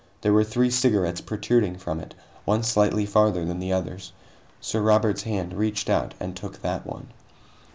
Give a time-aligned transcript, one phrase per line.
[0.21, 4.13] There were three cigarettes protruding from it, one slightly farther than the others.
[4.59, 7.09] Sir Robert's hand reached out and took that one.